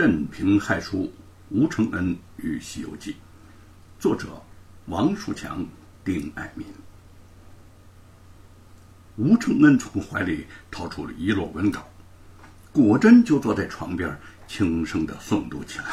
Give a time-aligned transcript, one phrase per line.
[0.00, 1.12] 镇平害书
[1.50, 3.12] 吴承恩与《西游记》，
[3.98, 4.42] 作者
[4.86, 5.62] 王树强、
[6.02, 6.66] 丁爱民。
[9.16, 11.86] 吴承恩从怀里掏出了一摞文稿，
[12.72, 14.18] 果真就坐在床边，
[14.48, 15.84] 轻声的诵读起来。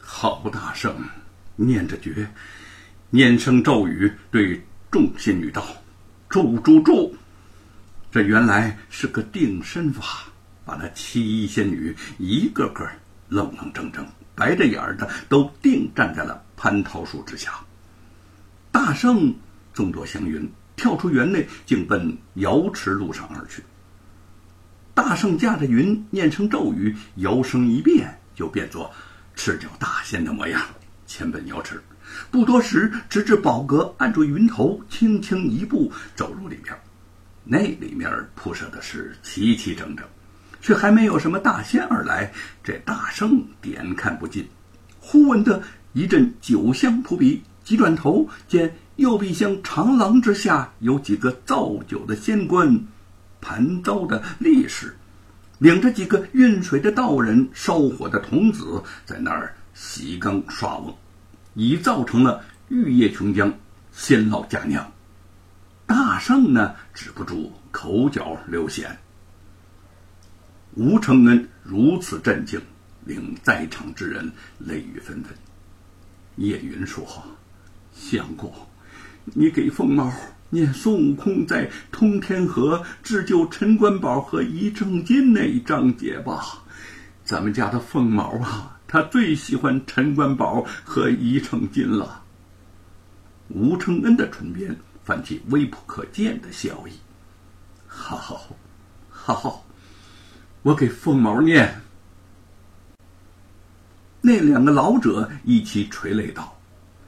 [0.00, 0.92] 好大声，
[1.54, 2.28] 念着诀，
[3.10, 4.60] 念声咒语，对
[4.90, 5.64] 众仙女道
[6.28, 7.14] ：“住住住！”
[8.10, 10.24] 这原来是个定身法。
[10.66, 12.86] 把那七仙女一个个
[13.28, 17.52] 愣愣怔怔、白着眼的都定站在了蟠桃树之下。
[18.72, 19.32] 大圣
[19.72, 23.62] 众多祥云跳出园内，竟奔瑶池路上而去。
[24.92, 28.92] 大圣驾着云，念成咒语，摇身一变，就变作
[29.34, 30.60] 赤脚大仙的模样，
[31.06, 31.80] 前奔瑶池。
[32.30, 36.74] 不多时，直至宝阁，按住云头，轻轻一步走入里面。
[37.44, 40.04] 那里面铺设的是齐齐整整。
[40.66, 42.32] 却还没有什么大仙而来，
[42.64, 44.48] 这大圣点看不尽，
[44.98, 45.62] 忽闻得
[45.92, 52.80] 一阵酒香扑鼻，急转头见右壁厢长廊之下有几个造酒的仙官，
[53.40, 54.96] 盘糟的力士，
[55.60, 60.92] 领着几个运水的道人、烧火的童子，在那儿洗缸刷瓮，
[61.54, 63.52] 已造成了玉液琼浆，
[63.92, 64.84] 仙老佳酿。
[65.86, 68.88] 大圣呢，止不住口角流涎。
[70.76, 72.60] 吴承恩如此震惊，
[73.06, 75.34] 令在场之人泪雨纷纷。
[76.36, 77.02] 叶云说
[77.96, 78.52] ：“相公，
[79.24, 80.12] 你给凤毛
[80.50, 86.62] 念孙悟空在通天河智救陈官宝和一正金那一章节吧。
[87.24, 92.22] 咱们家的凤毛啊，他最喜欢陈官宝和一正金了。”
[93.48, 96.92] 吴承恩的唇边泛起微不可见的笑意。
[97.86, 98.18] 好，
[99.08, 99.65] 好，好。
[100.66, 101.80] 我给凤毛念。
[104.20, 106.58] 那两个老者一起垂泪道：“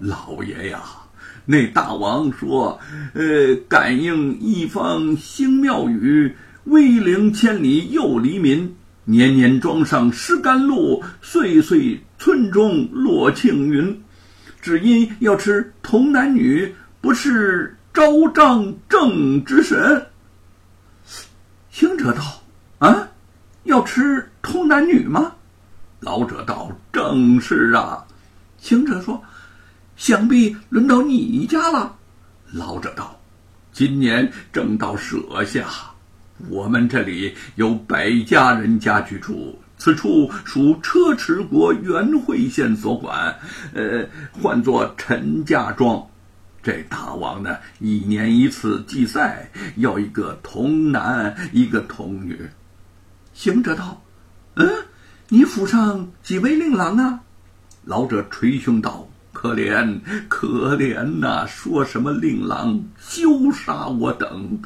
[0.00, 0.82] 老爷呀，
[1.44, 2.80] 那大王说，
[3.12, 14.02] 呃，感应一方兴庙宇，威灵千里又黎民，年年庄上施甘露，岁岁村中落庆云。
[14.60, 20.06] 只因要吃童男女，不是昭彰正之神。”
[21.70, 22.20] 行者道：“？”
[23.74, 25.32] 要吃童男女吗？
[25.98, 28.04] 老者道：“正是啊。”
[28.56, 29.20] 行者说
[29.96, 31.96] ：“想必轮到你家了。”
[32.54, 33.20] 老者道
[33.74, 35.66] ：“今年正到舍下，
[36.48, 43.34] 我们这里有百家人家居住，此处属车迟国元会县所管，
[43.74, 44.06] 呃，
[44.40, 46.00] 唤作陈家庄。
[46.62, 52.40] 这大王呢，一年一次祭赛，要一个童男，一个童女。”
[53.34, 54.00] 行者道
[54.54, 54.66] ：“嗯，
[55.28, 57.20] 你府上几位令郎啊？”
[57.84, 61.46] 老者捶胸道：“可怜可怜呐！
[61.46, 64.58] 说什么令郎，休杀我等！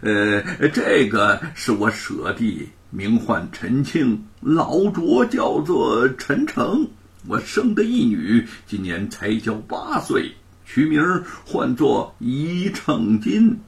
[0.00, 0.40] 呃，
[0.72, 6.88] 这个是我舍弟，名唤陈庆，老拙叫做陈诚。
[7.26, 10.32] 我生的一女，今年才交八岁，
[10.64, 11.02] 取名
[11.44, 13.58] 唤作一秤金。”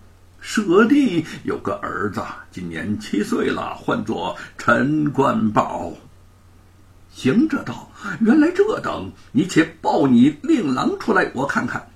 [0.44, 5.94] 舍弟有个儿子，今年七岁了，唤作陈官宝。
[7.10, 7.90] 行者道
[8.20, 11.88] ：“原来这等，你且抱你令郎出来，我看看。”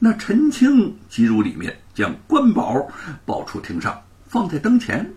[0.00, 2.88] 那陈青即入里面，将官宝
[3.24, 5.14] 抱出厅上，放在灯前。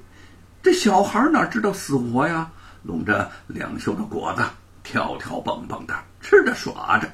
[0.62, 2.52] 这小孩哪知道死活呀？
[2.84, 4.44] 拢着两袖的果子，
[4.84, 7.10] 跳跳蹦蹦的吃着耍着。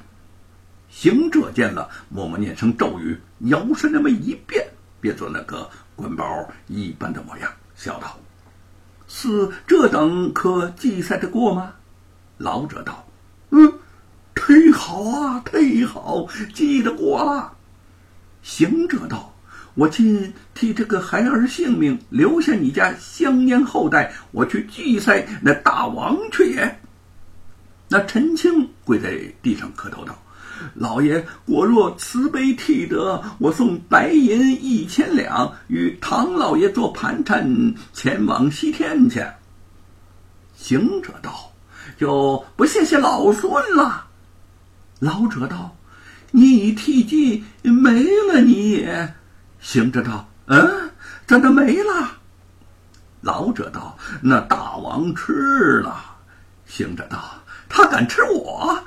[0.90, 3.18] 行者见了，默默念声咒语，
[3.48, 4.62] 摇身那么一变。
[5.06, 8.18] 变作那个官包一般的模样，笑道
[9.06, 11.74] ：“似这等可祭赛得过吗？”
[12.38, 13.06] 老者道
[13.50, 13.72] ：“嗯，
[14.34, 17.52] 忒好啊，忒好，祭得过了。”
[18.42, 19.32] 行者道
[19.74, 26.80] ：“我今替这个孩儿性命，留下你家香烟后代，我去祭赛那大王去也。”
[27.88, 30.18] 那陈青跪在地上磕头道。
[30.74, 39.24] 老爷，果若慈悲替得，我送白银一千两，与唐老爷做盘缠，前往西天去。
[40.56, 41.52] 行者道
[41.98, 44.06] ：“就不谢谢老孙了。”
[45.00, 45.76] 老者道
[46.32, 49.14] ：“你已替祭没了，你也。”
[49.60, 50.90] 行者道：“嗯，
[51.26, 52.18] 怎的没了？”
[53.20, 56.16] 老者道：“那大王吃了。”
[56.66, 57.18] 行者道
[57.68, 58.78] ：“他敢吃我？”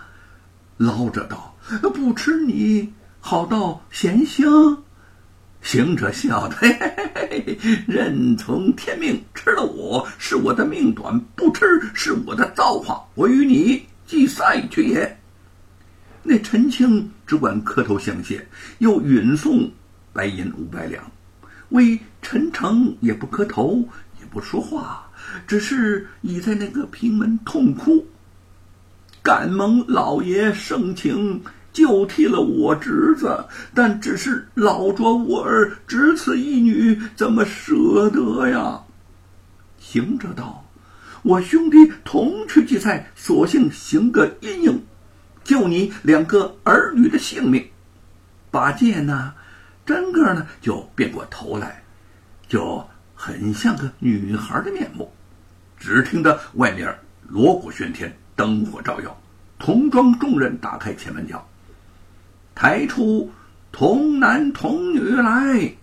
[0.78, 1.49] 老者道。
[1.78, 4.84] 不吃你好到咸香，
[5.62, 11.64] 行者笑道：“嘿嘿嘿，人从天命，吃了我是我的命短，不吃
[11.94, 13.06] 是我的造化。
[13.14, 15.20] 我与你计赛去也。”
[16.24, 18.48] 那陈青只管磕头相谢，
[18.80, 19.70] 又允送
[20.12, 21.04] 白银五百两。
[21.70, 23.88] 为陈诚也不磕头，
[24.20, 25.08] 也不说话，
[25.46, 28.08] 只是倚在那个平门痛哭。
[29.22, 31.44] 敢蒙老爷盛情。
[31.80, 38.82] 就替了我侄子，但只是老着我儿，只此一女，怎么舍得呀？
[39.80, 40.66] 行者道
[41.24, 44.84] ：“我兄弟同去祭赛，索性行个阴影，
[45.46, 47.66] 救你两个儿女的性命。”
[48.52, 49.34] 八戒呢，
[49.86, 51.82] 真个呢就变过头来，
[52.50, 52.86] 就
[53.16, 55.10] 很像个女孩的面目。
[55.78, 56.94] 只听得外面
[57.30, 59.18] 锣鼓喧天，灯火照耀，
[59.58, 61.49] 童装众人打开前门叫。
[62.62, 63.32] 抬出
[63.72, 65.74] 童男童女来，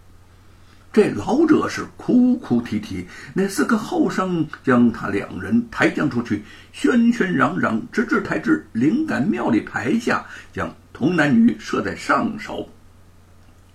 [0.92, 3.06] 这老者是哭哭啼啼。
[3.32, 6.44] 那四个后生将他两人抬将出去，
[6.74, 12.68] 喧喧嚷嚷，直至抬至灵感庙里台下，将童男女设在上首。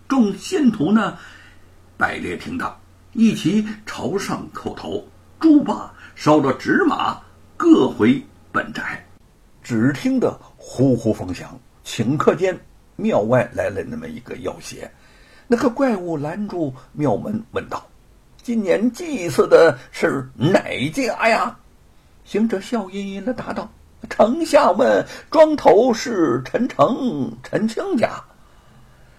[0.08, 1.18] 众信徒呢，
[1.98, 2.80] 摆列停当，
[3.14, 5.04] 一齐朝上叩头，
[5.40, 7.20] 猪八烧着纸马，
[7.58, 9.04] 各回本宅。
[9.64, 12.56] 只听得呼呼风响，顷刻间。
[13.02, 14.90] 庙外来了那么一个妖邪，
[15.48, 17.84] 那个怪物拦住庙门，问道
[18.44, 21.58] ：“今年祭祀的是哪家呀？”
[22.24, 23.70] 行者笑吟吟的答道
[24.08, 28.24] ：“丞相问，庄头是陈诚、陈清家。”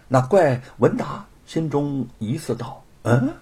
[0.06, 3.34] 那怪闻答，心中疑似道：“嗯，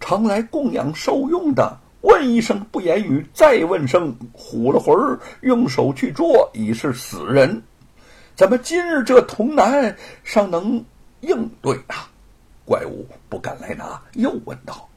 [0.00, 7.62] 常来供养受用的，问一声不言语，再问声唬了魂儿，用手去捉，已是死人。”
[8.38, 10.84] 怎么今日这童男尚能
[11.22, 12.08] 应对啊？
[12.64, 14.88] 怪物不敢来拿，又问道：“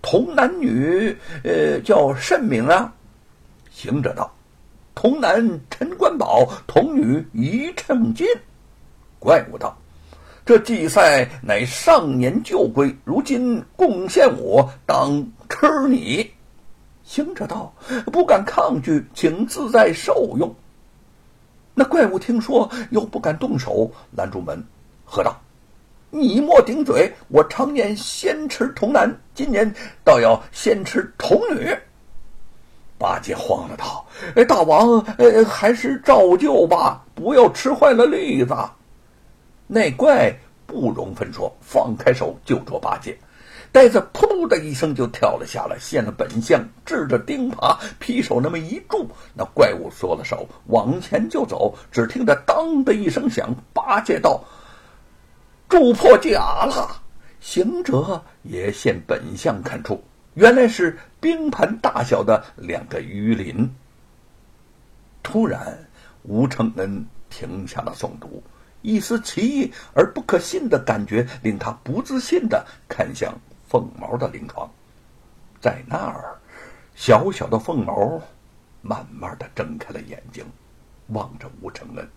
[0.00, 1.14] 童男女，
[1.44, 2.90] 呃，叫甚名啊？”
[3.70, 4.32] 行者道
[4.96, 8.26] ：“童男陈官宝，童女一秤金。”
[9.20, 9.76] 怪物道
[10.46, 16.30] ：“这祭赛乃上年旧规，如今贡献我，当吃你。”
[17.04, 17.70] 行者道
[18.10, 20.50] ：“不敢抗拒，请自在受用。”
[21.78, 24.60] 那怪物听说，又不敢动手，拦住门，
[25.04, 25.40] 喝道
[26.10, 27.14] ：“你莫顶嘴！
[27.28, 29.72] 我常年先吃童男，今年
[30.02, 31.72] 倒要先吃童女。”
[32.98, 34.04] 八戒慌了，道
[34.34, 38.52] ：“哎，大王，呃，还是照旧吧，不要吃坏了栗子。”
[39.68, 40.36] 那怪
[40.66, 43.16] 不容分说，放开手就捉八戒。
[43.70, 51.76] 呆子扑通的一声就跳了下来，现了本相，掷着钉耙，劈手那么一住，那怪物缩了手，往前就走。
[51.92, 54.42] 只听得当的一声响，八戒道
[55.68, 57.02] ：“住破甲了！”
[57.40, 60.02] 行者也现本相，看出
[60.34, 63.70] 原来是冰盘大小的两个鱼鳞。
[65.22, 65.86] 突然，
[66.22, 68.42] 吴承恩停下了诵读，
[68.82, 73.38] 一丝奇异而不可信的感觉令他不自信的看向。
[73.68, 74.68] 凤毛的灵床，
[75.60, 76.38] 在那儿，
[76.94, 78.20] 小小的凤毛
[78.80, 80.44] 慢慢的睁开了眼睛，
[81.08, 82.08] 望着吴承恩，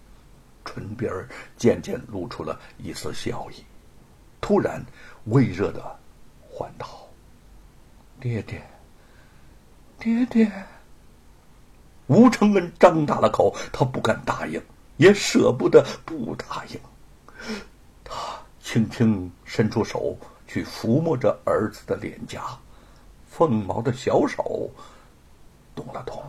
[0.64, 1.12] 唇边
[1.58, 3.66] 渐渐露出了一丝笑意，
[4.40, 4.82] 突然
[5.26, 5.84] 微热的
[6.50, 6.88] 唤道
[8.22, 8.62] ：“爹爹，
[10.00, 10.50] 爹爹。”
[12.08, 14.62] 吴承恩张大了口，他不敢答应，
[14.98, 16.80] 也舍不得不答应，
[18.06, 18.16] 他
[18.62, 20.18] 轻轻伸出手。
[20.52, 22.60] 去抚摸着儿子的脸颊，
[23.30, 24.70] 凤毛的小手
[25.74, 26.22] 动了动，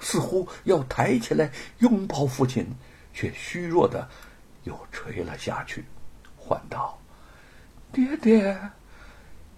[0.00, 2.66] 似乎要抬起来拥抱父亲，
[3.14, 4.06] 却虚弱的
[4.64, 5.82] 又垂了下去，
[6.36, 6.98] 唤道
[7.90, 8.54] ：“爹爹！”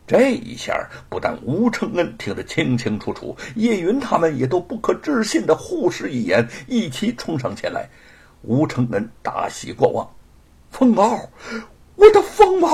[0.07, 7.89] 这一下不但吴承恩听得清清楚楚，叶云他们也都不可置信的互视一眼，一起冲上前来。
[8.43, 10.09] 吴承恩大喜过望，
[10.71, 11.29] 凤毛，
[11.97, 12.71] 我的凤毛！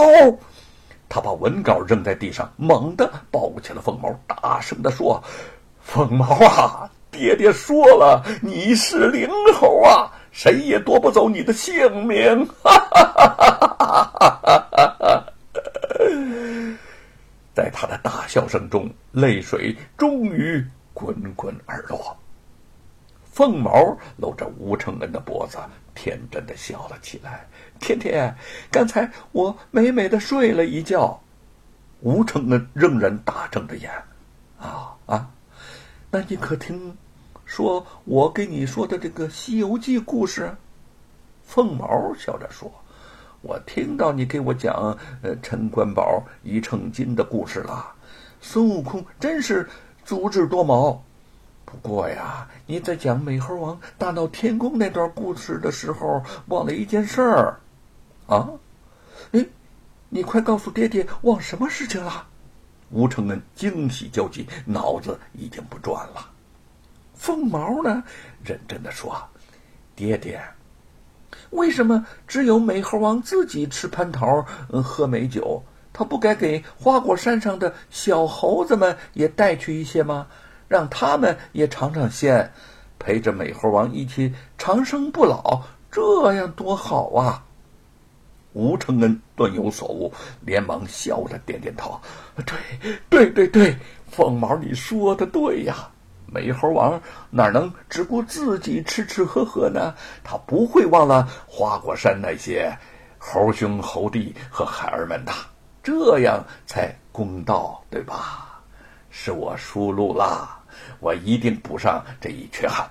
[1.12, 5.22] 他把文稿扔在地上，猛地抱起了凤毛，大声地说
[5.84, 13.36] ：“凤毛啊，爹爹说了，你是灵猴啊，谁也夺不走你的性命！”哈哈哈
[13.78, 15.24] 哈哈哈！
[17.52, 22.16] 在他的大笑声中，泪水终于滚滚而落。
[23.30, 25.58] 凤毛搂着吴承恩的脖子，
[25.94, 27.46] 天真的笑了起来。
[27.80, 28.34] 天天，
[28.70, 31.20] 刚才我美美的睡了一觉。
[32.00, 33.90] 吴承恩仍然大睁着眼，
[34.58, 35.30] 啊啊，
[36.10, 36.96] 那你可听
[37.44, 40.52] 说我给你说的这个《西游记》故事？
[41.44, 42.68] 凤毛笑着说
[43.42, 47.92] ：“我听到你给我讲呃陈官宝一秤金的故事了。
[48.40, 49.68] 孙悟空真是
[50.04, 51.04] 足智多谋。
[51.72, 57.58] 不过呀，你在讲美猴王大闹天宫那段故事的时候，忘了一件事儿。
[58.26, 58.46] 啊？
[59.32, 59.46] 哎，
[60.10, 62.26] 你快告诉爹爹，忘什么事情了？
[62.90, 66.28] 吴承恩惊喜交集，脑子已经不转了。
[67.14, 68.04] 凤毛呢，
[68.44, 69.16] 认真的说
[69.96, 70.42] ：“爹爹，
[71.50, 74.44] 为什么只有美猴王自己吃蟠桃、
[74.82, 75.62] 喝美酒？
[75.90, 80.26] 他不该给花果山上的小猴子们也带去一些吗？
[80.72, 82.50] 让他们也尝尝鲜，
[82.98, 85.60] 陪着美猴王一起长生不老，
[85.90, 87.44] 这样多好啊！”
[88.54, 90.10] 吴承恩顿有所悟，
[90.40, 92.00] 连忙笑着点点头
[92.46, 92.56] ：“对，
[93.10, 93.76] 对，对，对，
[94.10, 95.90] 凤毛，你说的对呀。
[96.24, 96.98] 美猴王
[97.28, 99.94] 哪能只顾自己吃吃喝喝呢？
[100.24, 102.74] 他不会忘了花果山那些
[103.18, 105.32] 猴兄猴弟和孩儿们的，
[105.82, 108.48] 这样才公道，对吧？
[109.14, 110.58] 是我疏漏啦，
[111.00, 112.88] 我一定补上这一缺憾。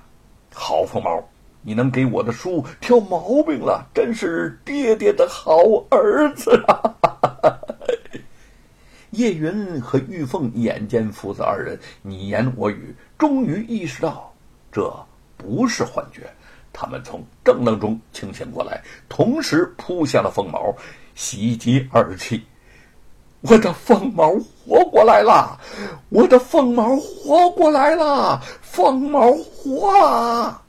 [0.54, 1.24] 好，凤毛。”
[1.64, 6.98] 你能给我的书挑毛病了，真是爹爹的好儿子啊！
[9.12, 14.34] 叶云和玉凤眼见父子二人你言我语，终于意识到
[14.72, 14.92] 这
[15.38, 16.28] 不是幻觉。
[16.74, 20.76] 他们从正愣中清醒过来，同时扑向了凤毛，
[21.14, 22.44] 喜极而泣
[23.42, 24.32] ：“我的凤毛
[24.68, 25.58] 活过来了！
[26.10, 28.40] 我的凤毛活过来了！
[28.62, 30.62] 凤毛活了！”